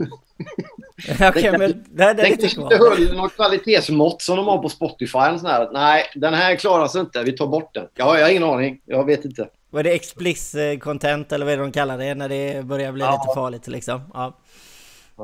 [1.10, 2.69] Okej okay, men den, den är inte kvar.
[2.69, 5.69] Det höll något kvalitetsmått som de har på Spotify eller sån här.
[5.74, 7.88] Nej, den här klarar sig inte, vi tar bort den.
[7.95, 11.53] Ja, jag har ingen aning, jag vet inte vad är det explicit content eller vad
[11.53, 13.12] är det de kallar det när det börjar bli ja.
[13.12, 14.01] lite farligt liksom?
[14.13, 14.38] Ja.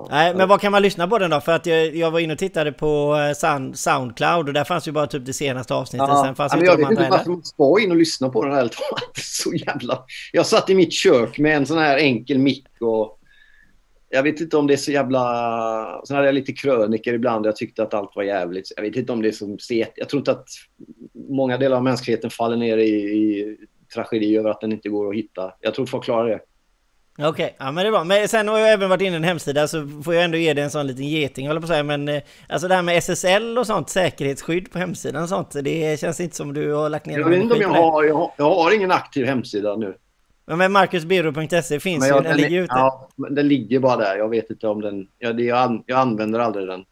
[0.10, 1.42] Nej, men vad kan man lyssna på den då?
[1.42, 4.88] För att jag, jag var inne och tittade på eh, Sound, Soundcloud och där fanns
[4.88, 6.08] ju bara typ det senaste avsnittet.
[6.10, 6.24] Ja.
[6.26, 8.70] Sen fanns ja, jag vet inte varför man ska in och lyssna på den här.
[9.16, 10.04] Så jävla...
[10.32, 13.20] Jag satt i mitt kök med en sån här enkel mick och
[14.10, 16.02] jag vet inte om det är så jävla...
[16.08, 17.46] Sen hade jag lite kröniker ibland.
[17.46, 18.72] Jag tyckte att allt var jävligt.
[18.76, 19.92] Jag vet inte om det är så set.
[19.96, 20.48] Jag tror inte att
[21.30, 23.58] många delar av mänskligheten faller ner i, i
[23.96, 25.54] tragedi över att den inte går att hitta.
[25.62, 26.40] Jag tror folk klarar det.
[27.18, 28.04] Okej, okay, ja men det bra.
[28.04, 30.54] Men sen har jag även varit inne i en hemsida så får jag ändå ge
[30.54, 31.84] dig en sån liten geting håller på att säga.
[31.84, 35.56] Men eh, alltså det här med SSL och sånt, säkerhetsskydd på hemsidan och sånt.
[35.64, 38.16] Det känns inte som du har lagt ner Jag vet inte om jag har, jag
[38.16, 39.96] har, jag har ingen aktiv hemsida nu.
[40.46, 42.74] Men marcusbiro.se finns jag, ju, den, den ligger ute.
[42.76, 44.18] Ja, den ligger bara där.
[44.18, 45.08] Jag vet inte om den...
[45.20, 46.86] Ja, det, jag, jag använder aldrig den.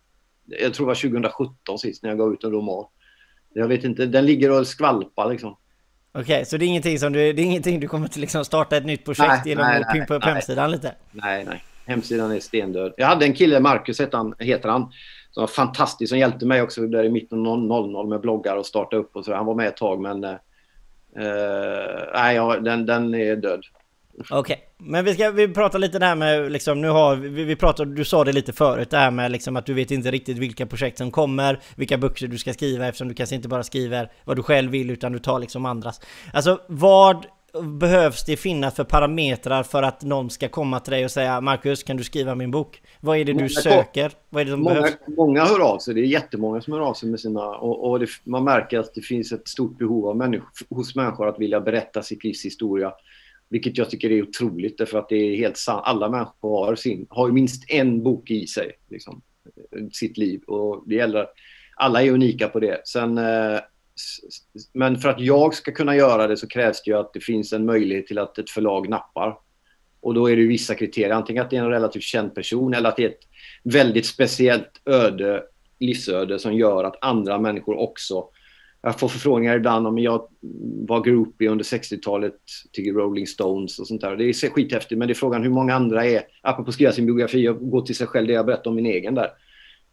[0.45, 2.85] Jag tror det var 2017 sist när jag gav ut en roman.
[3.53, 5.55] Jag vet inte, den ligger och skvalpar liksom.
[6.15, 8.45] Okej, okay, så det är ingenting som du, det är ingenting du kommer att liksom
[8.45, 10.95] starta ett nytt projekt nej, genom nej, att pimpa upp nej, hemsidan lite?
[11.12, 11.63] Nej, nej.
[11.86, 12.93] Hemsidan är stendöd.
[12.97, 14.91] Jag hade en kille, Marcus heter han, heter han
[15.32, 18.65] som var fantastisk, som hjälpte mig också där i mitten av 00 med bloggar och
[18.65, 19.34] starta upp och så.
[19.34, 20.23] Han var med ett tag men...
[20.23, 20.39] Eh,
[22.13, 23.63] nej, ja, den, den är död.
[24.19, 24.58] Okej, okay.
[24.78, 27.95] men vi ska vi pratar lite det här med liksom, nu har vi, vi pratade,
[27.95, 30.65] du sa det lite förut det här med liksom att du vet inte riktigt vilka
[30.65, 34.36] projekt som kommer, vilka böcker du ska skriva eftersom du kanske inte bara skriver vad
[34.36, 36.02] du själv vill utan du tar liksom andras.
[36.34, 37.26] Alltså vad
[37.62, 41.84] behövs det finnas för parametrar för att någon ska komma till dig och säga Marcus,
[41.84, 42.82] kan du skriva min bok?
[42.99, 44.12] Vad är det många, du söker?
[44.30, 44.97] Vad är det som många, behövs?
[45.08, 45.93] Många hör av sig.
[45.93, 47.47] Det är jättemånga som hör av sig med sina...
[47.47, 51.28] Och, och det, man märker att det finns ett stort behov av människor, hos människor
[51.28, 52.93] att vilja berätta sitt livs historia
[53.53, 55.81] vilket jag tycker är otroligt därför att det är helt sant.
[55.85, 59.21] Alla människor har, sin, har minst en bok i sig, liksom,
[59.91, 60.41] sitt liv.
[60.47, 61.27] Och det gäller,
[61.75, 62.87] alla är unika på det.
[62.87, 63.59] Sen, eh,
[64.73, 67.53] men för att jag ska kunna göra det så krävs det ju att det finns
[67.53, 69.37] en möjlighet till att ett förlag nappar.
[70.01, 71.11] Och då är det vissa kriterier.
[71.11, 73.27] Antingen att det är en relativt känd person eller att det är ett
[73.63, 75.43] väldigt speciellt öde,
[75.79, 78.29] livsöde som gör att andra människor också
[78.85, 80.27] jag får förfrågningar ibland om jag
[80.87, 82.35] var groupie under 60-talet
[82.71, 84.15] till Rolling Stones och sånt där.
[84.15, 87.05] Det är skithäftigt, men det är frågan hur många andra är, apropå att skriva sin
[87.05, 89.29] biografi och gå till sig själv, det jag berättade om min egen där.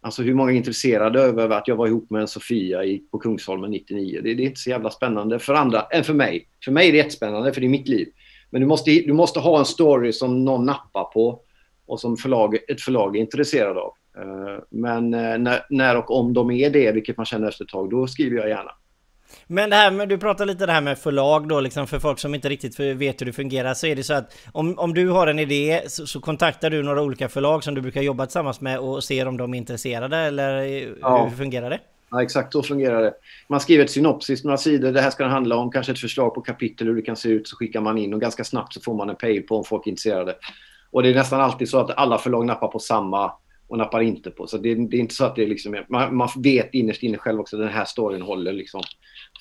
[0.01, 3.19] Alltså hur många är intresserade över att jag var ihop med en Sofia i, på
[3.19, 4.19] Kungsholmen 99?
[4.23, 6.47] Det, det, är inte så jävla spännande för andra än för mig.
[6.65, 8.07] För mig är det jättespännande, för det är mitt liv.
[8.49, 11.41] Men du måste, du måste ha en story som någon nappar på
[11.85, 13.93] och som förlag, ett förlag är intresserad av.
[14.17, 17.69] Eh, men eh, när, när och om de är det, vilket man känner efter ett
[17.69, 18.71] tag, då skriver jag gärna.
[19.47, 22.19] Men det här med, du pratar lite det här med förlag då liksom för folk
[22.19, 25.09] som inte riktigt vet hur det fungerar så är det så att om, om du
[25.09, 28.61] har en idé så, så kontaktar du några olika förlag som du brukar jobba tillsammans
[28.61, 30.61] med och ser om de är intresserade eller
[31.01, 31.27] ja.
[31.27, 31.79] hur fungerar det?
[32.11, 33.13] Ja, exakt så fungerar det.
[33.47, 36.35] Man skriver ett synopsis, några sidor, det här ska det handla om, kanske ett förslag
[36.35, 38.81] på kapitel hur det kan se ut, så skickar man in och ganska snabbt så
[38.81, 40.35] får man en pejl på om folk är intresserade.
[40.91, 43.31] Och det är nästan alltid så att alla förlag nappar på samma
[43.71, 44.47] och nappar inte på.
[44.47, 47.17] Så det, det är inte så att det är liksom, man, man vet innerst inne
[47.17, 48.81] själv också att den här storyn håller liksom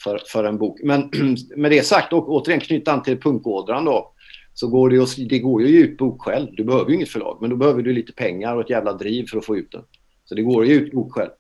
[0.05, 0.81] för, för en bok.
[0.83, 1.11] Men
[1.57, 4.13] med det sagt, och återigen knyta an till punkådran då,
[4.55, 6.49] så går det, att, det går ju att ge ut bok själv.
[6.53, 9.27] Du behöver ju inget förlag, men då behöver du lite pengar och ett jävla driv
[9.27, 9.83] för att få ut den.
[10.25, 11.31] Så det går ge ut bok själv.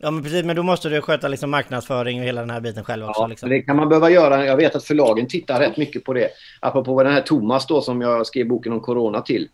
[0.00, 2.84] Ja men precis, men då måste du sköta liksom marknadsföring och hela den här biten
[2.84, 3.22] själv också.
[3.22, 3.48] Ja, liksom.
[3.48, 4.46] det kan man behöva göra.
[4.46, 6.28] Jag vet att förlagen tittar rätt mycket på det.
[6.60, 9.48] Apropå den här Thomas då som jag skrev boken om Corona till.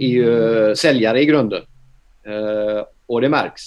[0.00, 1.62] är ju säljare i grunden.
[2.30, 3.62] Eh, och det märks.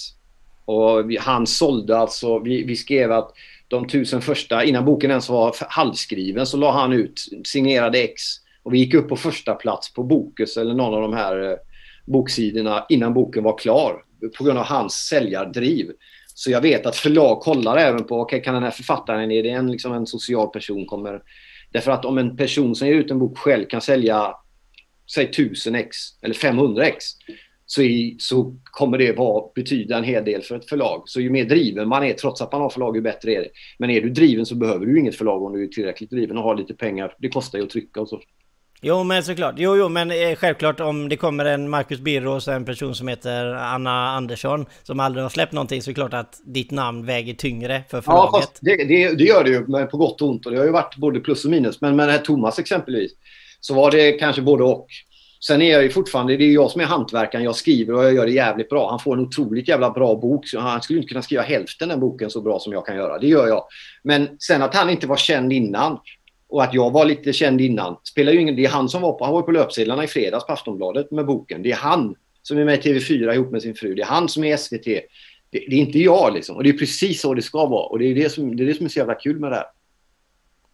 [0.64, 3.32] Och vi, han sålde alltså, vi, vi skrev att
[3.68, 8.22] de tusen första, innan boken ens var halvskriven, så la han ut signerade ex.
[8.62, 11.56] Och vi gick upp på första plats på Bokus eller någon av de här eh,
[12.04, 14.04] boksidorna innan boken var klar.
[14.38, 15.90] På grund av hans säljardriv.
[16.34, 19.50] Så jag vet att förlag kollar även på, okay, kan den här författaren, är det
[19.50, 20.86] en, liksom en social person?
[20.86, 21.22] Kommer...
[21.72, 24.34] Därför att om en person som ger ut en bok själv kan sälja,
[25.14, 27.04] säg 1000 ex eller 500 ex
[27.66, 31.02] så, i, så kommer det vara, betyda en hel del för ett förlag.
[31.06, 33.48] Så ju mer driven man är, trots att man har förlag, ju bättre är det.
[33.78, 36.44] Men är du driven så behöver du inget förlag om du är tillräckligt driven och
[36.44, 37.14] har lite pengar.
[37.18, 38.20] Det kostar ju att trycka och så.
[38.86, 42.54] Jo men såklart, jo jo men eh, självklart om det kommer en Marcus Birros och
[42.54, 46.14] en person som heter Anna Andersson som aldrig har släppt någonting så är det klart
[46.14, 48.30] att ditt namn väger tyngre för förlaget.
[48.32, 50.58] Ja fast det, det, det gör det ju, men på gott och ont och det
[50.58, 51.80] har ju varit både plus och minus.
[51.80, 53.12] Men med Thomas exempelvis
[53.60, 54.86] så var det kanske både och.
[55.46, 58.14] Sen är jag ju fortfarande, det är jag som är hantverkaren, jag skriver och jag
[58.14, 58.90] gör det jävligt bra.
[58.90, 60.46] Han får en otroligt jävla bra bok.
[60.54, 63.18] Han skulle inte kunna skriva hälften den boken så bra som jag kan göra.
[63.18, 63.64] Det gör jag.
[64.02, 65.98] Men sen att han inte var känd innan
[66.48, 69.12] och att jag var lite känd innan spelar ju ingen Det är han som var
[69.12, 71.62] på, han var på löpsedlarna i fredags på Aftonbladet med boken.
[71.62, 73.94] Det är han som är med i TV4 ihop med sin fru.
[73.94, 74.84] Det är han som är SVT.
[74.84, 75.04] Det,
[75.50, 76.56] det är inte jag liksom.
[76.56, 77.86] Och det är precis så det ska vara.
[77.86, 79.56] Och det är det som, det är, det som är så jävla kul med det
[79.56, 79.66] här.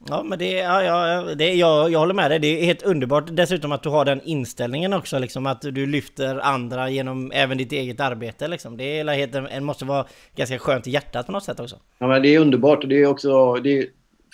[0.08, 2.38] Ja men det, ja, ja, det jag, jag håller med dig.
[2.38, 6.38] Det är helt underbart dessutom att du har den inställningen också liksom att du lyfter
[6.38, 8.76] andra genom även ditt eget arbete liksom.
[8.76, 11.76] Det är helt, det måste vara ganska skönt i hjärtat på något sätt också.
[11.98, 13.86] Ja men det är underbart det är också, det är,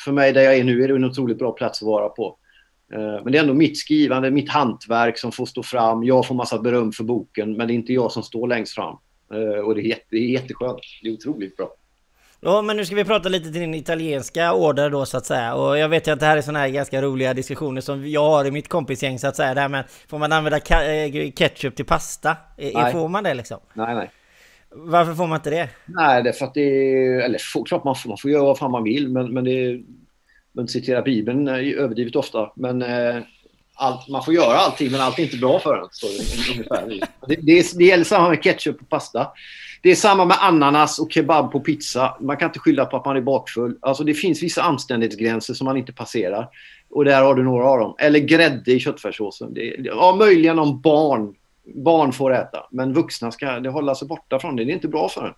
[0.04, 2.36] för mig där jag är nu är det en otroligt bra plats att vara på.
[2.92, 6.04] Eh, men det är ändå mitt skrivande, mitt hantverk som får stå fram.
[6.04, 8.96] Jag får massa beröm för boken men det är inte jag som står längst fram.
[9.32, 10.80] Eh, och det är, jätte, det är jätteskönt.
[11.02, 11.70] Det är otroligt bra.
[12.46, 15.54] Ja men nu ska vi prata lite till din italienska order då så att säga
[15.54, 18.30] och jag vet ju att det här är sådana här ganska roliga diskussioner som jag
[18.30, 19.54] har i mitt kompisgäng så att säga.
[19.54, 22.36] Det här med, får man använda eh, ketchup till pasta?
[22.56, 22.92] Nej.
[22.92, 23.58] Får man det liksom?
[23.74, 24.10] Nej nej.
[24.70, 25.68] Varför får man inte det?
[25.86, 28.58] Nej det är för att det är, eller klart man får, man får göra vad
[28.58, 29.80] fan man vill men, men det
[30.52, 33.16] man citerar bibeln överdrivet ofta men eh,
[33.74, 35.88] allt, man får göra allting men allt är inte bra för en.
[35.90, 36.06] Så
[36.52, 37.06] ungefär.
[37.28, 39.32] Det, det, det gäller samma med ketchup och pasta.
[39.82, 42.16] Det är samma med ananas och kebab på pizza.
[42.20, 43.78] Man kan inte skylla på att man är bakfull.
[43.80, 46.48] Alltså det finns vissa anständighetsgränser som man inte passerar.
[46.90, 47.94] Och där har du några av dem.
[47.98, 49.54] Eller grädde i köttfärssåsen.
[49.54, 51.34] Det, ja, möjligen om barn.
[51.74, 52.66] Barn får äta.
[52.70, 54.64] Men vuxna ska det hålla sig borta från det.
[54.64, 55.34] Det är inte bra för en.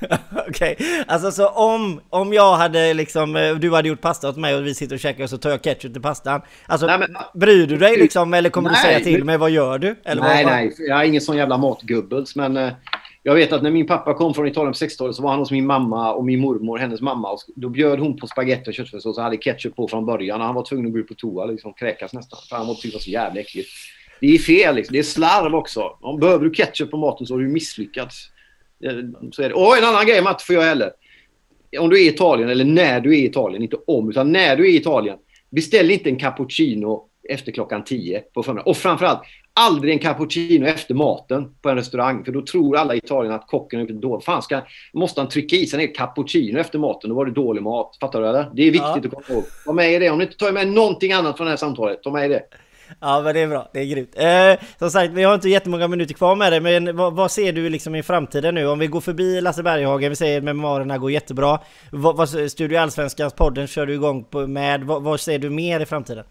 [0.48, 1.04] Okej, okay.
[1.06, 4.66] alltså så om, om jag hade liksom, eh, du hade gjort pasta åt mig och
[4.66, 6.42] vi sitter och käkar och så tar jag ketchup till pastan.
[6.66, 9.50] Alltså nej, men, bryr du dig liksom eller kommer nej, du säga till mig vad
[9.50, 9.96] gör du?
[10.04, 12.72] Eller nej, vad, nej, jag är ingen sån jävla matgubbels men eh,
[13.22, 15.50] jag vet att när min pappa kom från Italien på 60-talet så var han hos
[15.50, 17.30] min mamma och min mormor, hennes mamma.
[17.30, 20.40] Och då bjöd hon på spagetti och köttfärssås och hade ketchup på från början.
[20.40, 22.38] Och han var tvungen att gå ut på toa liksom kräkas nästan.
[22.48, 23.68] För han tyckte det var typ så jävla äckligt.
[24.20, 24.92] Det är fel liksom.
[24.92, 25.98] Det är slarv också.
[26.00, 28.30] Om behöver du ketchup på maten så har du misslyckats.
[28.84, 28.92] Eh,
[29.32, 29.54] så är det.
[29.54, 30.90] Och en annan grej Matt, får jag heller.
[31.78, 34.56] Om du är i Italien, eller när du är i Italien, inte om, utan när
[34.56, 35.18] du är i Italien.
[35.50, 38.70] Beställ inte en cappuccino efter klockan 10 på förmiddagen.
[38.70, 39.20] Och framförallt,
[39.54, 42.24] aldrig en cappuccino efter maten på en restaurang.
[42.24, 44.24] För då tror alla i Italien att kocken har gjort ett dåligt.
[44.24, 44.60] Fan, ska,
[44.92, 47.10] måste han trycka i sig en cappuccino efter maten?
[47.10, 47.96] Då var det dålig mat.
[48.00, 48.50] Fattar du eller?
[48.54, 49.18] Det är viktigt ja.
[49.18, 49.44] att komma ihåg.
[49.64, 50.10] Ta med det.
[50.10, 52.42] Om du inte tar med någonting annat från det här samtalet, ta med det.
[53.00, 54.14] Ja men det är bra, det är grymt.
[54.16, 57.52] Eh, som sagt, vi har inte jättemånga minuter kvar med det, men vad, vad, ser
[57.52, 58.66] du liksom i framtiden nu?
[58.66, 61.58] Om vi går förbi Lasse Berghagen, vi säger att memoarerna går jättebra.
[61.92, 64.84] Vad, vad, Studio Allsvenskans podden kör du igång på, med.
[64.84, 66.24] Vad, vad ser du mer i framtiden?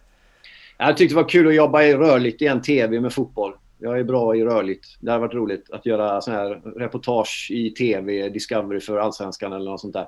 [0.81, 3.53] Jag tyckte det var kul att jobba i rörligt i en TV med fotboll.
[3.79, 4.85] Jag är bra i rörligt.
[4.99, 9.71] Det har varit roligt att göra sån här reportage i TV, Discovery för Allsvenskan eller
[9.71, 10.07] något sånt där.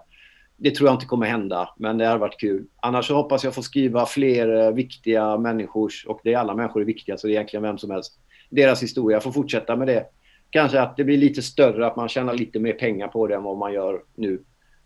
[0.57, 2.65] Det tror jag inte kommer hända, men det har varit kul.
[2.81, 6.81] Annars så hoppas jag få skriva fler eh, viktiga människors, och det är alla människor
[6.81, 9.15] är viktiga, så det är egentligen vem som helst, deras historia.
[9.15, 10.05] Jag får fortsätta med det.
[10.49, 13.43] Kanske att det blir lite större, att man tjänar lite mer pengar på det än
[13.43, 14.43] vad man gör nu.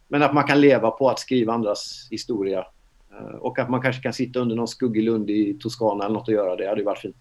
[0.08, 2.66] Men att man kan leva på att skriva andras historia
[3.20, 6.28] Eh, och att man kanske kan sitta under någon skuggig lund i Toscana eller något
[6.28, 6.64] och göra det.
[6.64, 7.16] Det hade ju varit fint.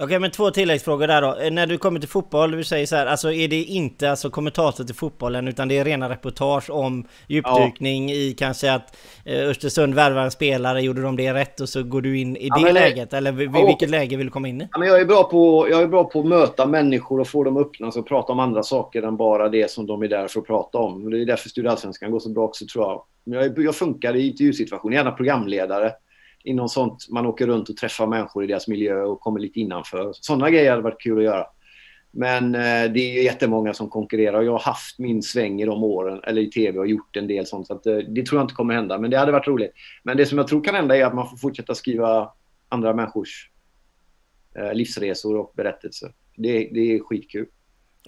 [0.00, 1.36] Okej men två tilläggsfrågor där då.
[1.36, 4.30] Eh, när du kommer till fotboll, du säger så här, alltså är det inte alltså
[4.30, 8.14] kommentator till fotbollen utan det är rena reportage om djupdykning ja.
[8.14, 12.00] i kanske att eh, Östersund värvar en spelare, gjorde de det rätt och så går
[12.00, 13.12] du in i ja, det läget?
[13.12, 14.68] Eller ja, vilket läge vill du komma in i?
[14.72, 17.44] Ja, men jag, är bra på, jag är bra på att möta människor och få
[17.44, 20.40] dem öppna och prata om andra saker än bara det som de är där för
[20.40, 21.10] att prata om.
[21.10, 23.02] Det är därför Studio Allsvenskan går så bra också tror jag.
[23.24, 25.92] Jag, jag funkar i intervjusituationer, gärna programledare
[26.48, 27.06] i något sånt.
[27.10, 30.10] Man åker runt och träffar människor i deras miljö och kommer lite innanför.
[30.12, 31.46] Sådana grejer hade varit kul att göra.
[32.10, 35.84] Men eh, det är jättemånga som konkurrerar och jag har haft min sväng i de
[35.84, 37.66] åren, eller i tv och gjort en del sånt.
[37.66, 39.72] Så att, eh, det tror jag inte kommer hända, men det hade varit roligt.
[40.02, 42.32] Men det som jag tror kan hända är att man får fortsätta skriva
[42.68, 43.50] andra människors
[44.58, 46.12] eh, livsresor och berättelser.
[46.36, 47.46] Det, det är skitkul.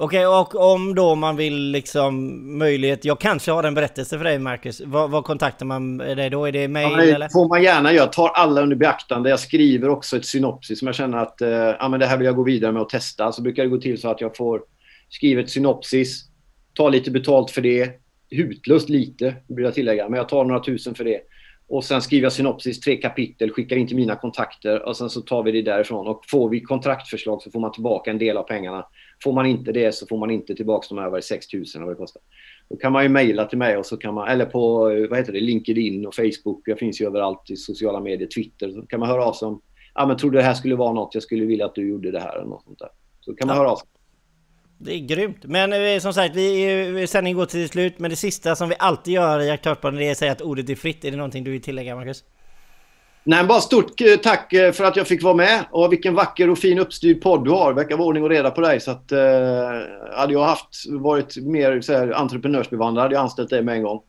[0.02, 4.24] Okej, okay, och om då man vill liksom möjlighet, jag kanske har en berättelse för
[4.24, 4.80] dig Marcus.
[4.84, 6.46] Vad, kontaktar man dig då?
[6.46, 7.28] Är det mail ja, eller?
[7.28, 8.04] får man gärna göra.
[8.04, 9.30] Jag tar alla under beaktande.
[9.30, 12.26] Jag skriver också ett synopsis som jag känner att eh, ja, men det här vill
[12.26, 13.32] jag gå vidare med och testa.
[13.32, 14.62] Så brukar det gå till så att jag får
[15.08, 16.24] skriva ett synopsis,
[16.74, 17.90] ta lite betalt för det.
[18.30, 21.20] Hutlöst lite, vill jag tillägga, men jag tar några tusen för det.
[21.68, 25.20] Och sen skriver jag synopsis, tre kapitel, skickar in till mina kontakter och sen så
[25.20, 26.06] tar vi det därifrån.
[26.06, 28.86] Och får vi kontraktförslag så får man tillbaka en del av pengarna.
[29.24, 31.94] Får man inte det så får man inte tillbaka de över 6 000 vad det
[31.94, 32.22] kostar.
[32.68, 34.78] Då kan man ju mejla till mig och så kan man, eller på
[35.10, 36.62] vad heter det, LinkedIn och Facebook.
[36.64, 38.70] Jag finns ju överallt i sociala medier, Twitter.
[38.70, 39.62] Så kan man höra av sig om,
[39.94, 42.10] ja men tror du det här skulle vara något, jag skulle vilja att du gjorde
[42.10, 42.88] det här eller något sånt där.
[43.20, 43.62] Så kan man ja.
[43.62, 43.88] höra av sig.
[44.78, 45.44] Det är grymt.
[45.44, 47.98] Men eh, som sagt, vi, sändningen går till slut.
[47.98, 50.74] Men det sista som vi alltid gör i Aktörspodden är att säga att ordet är
[50.74, 51.04] fritt.
[51.04, 52.24] Är det någonting du vill tillägga, Marcus?
[53.24, 55.64] Nej, bara stort eh, tack eh, för att jag fick vara med.
[55.70, 57.72] Och vilken vacker och fin uppstyrd podd du har.
[57.72, 58.80] Verkar vara ordning och reda på dig.
[58.80, 59.18] Så att, eh,
[60.12, 64.00] hade jag haft, varit mer så här, entreprenörsbevandrad hade jag anställt dig med en gång.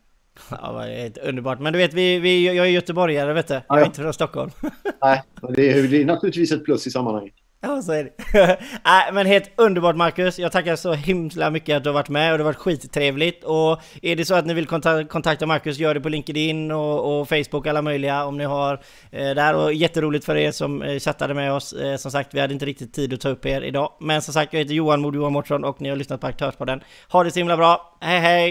[0.49, 1.59] Ja, är underbart.
[1.59, 3.53] Men du vet, vi, vi, jag är göteborgare, vet du.
[3.53, 3.85] Jag är ja.
[3.85, 4.51] inte från Stockholm.
[5.01, 5.23] Nej,
[5.55, 7.33] det är, det är naturligtvis ett plus i sammanhanget.
[7.63, 8.11] Ja, så är det.
[8.85, 10.39] äh, men helt underbart Marcus.
[10.39, 13.43] Jag tackar så himla mycket att du har varit med och det har varit skittrevligt.
[13.43, 14.67] Och är det så att ni vill
[15.07, 18.73] kontakta Marcus, gör det på LinkedIn och, och Facebook, alla möjliga om ni har
[19.11, 19.55] eh, där.
[19.55, 21.73] Och jätteroligt för er som eh, chattade med oss.
[21.73, 23.91] Eh, som sagt, vi hade inte riktigt tid att ta upp er idag.
[23.99, 26.83] Men som sagt, jag heter Johan Mod Johan Mårtsson och ni har lyssnat på Aktörspodden.
[27.09, 27.97] Ha det så himla bra.
[28.01, 28.39] Hej hej!